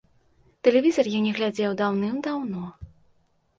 [0.67, 2.65] Тэлевізар я не глядзеў даўным-даўно.